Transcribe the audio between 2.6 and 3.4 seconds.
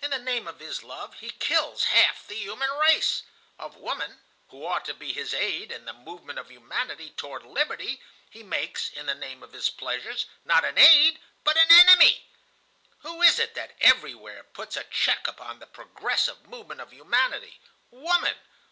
race.